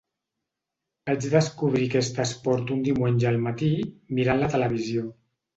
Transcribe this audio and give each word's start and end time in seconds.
Vaig 1.09 1.27
descobrir 1.33 1.85
aquest 1.89 2.19
esport 2.25 2.73
un 2.77 2.81
diumenge 2.89 3.29
al 3.33 3.39
matí, 3.47 3.73
mirant 4.21 4.43
la 4.47 4.53
televisió. 4.57 5.09